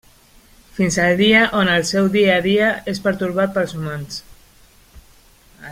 [0.77, 4.21] Fins al dia on el seu dia a dia és pertorbat pels humans.